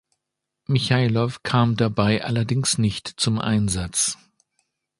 Michajlow 0.65 1.29
kam 1.43 1.75
dabei 1.75 2.25
allerdings 2.25 2.79
nicht 2.79 3.07
zum 3.17 3.37
Einsatz. 3.37 4.17